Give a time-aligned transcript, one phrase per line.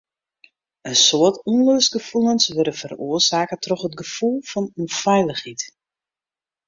[0.89, 5.61] In soad ûnlustgefoelens wurde feroarsake troch it gefoel fan ûnfeilichheid.